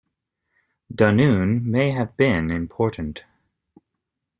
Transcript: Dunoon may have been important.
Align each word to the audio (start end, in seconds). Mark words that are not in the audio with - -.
Dunoon 0.91 1.61
may 1.61 1.91
have 1.91 2.17
been 2.17 2.49
important. 2.49 3.23